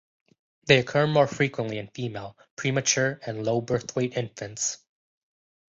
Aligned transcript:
They 0.65 0.79
occur 0.79 1.05
more 1.05 1.27
frequently 1.27 1.77
in 1.77 1.85
female, 1.89 2.35
premature 2.55 3.19
and 3.23 3.45
low 3.45 3.61
birth 3.61 3.95
weight 3.95 4.17
infants. 4.17 4.79